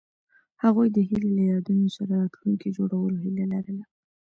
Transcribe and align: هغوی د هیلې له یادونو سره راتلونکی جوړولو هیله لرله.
هغوی 0.63 0.87
د 0.91 0.97
هیلې 1.07 1.31
له 1.37 1.43
یادونو 1.51 1.87
سره 1.97 2.11
راتلونکی 2.21 2.75
جوړولو 2.77 3.17
هیله 3.23 3.45
لرله. 3.53 3.85